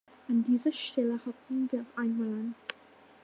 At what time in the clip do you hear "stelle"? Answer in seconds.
0.73-1.19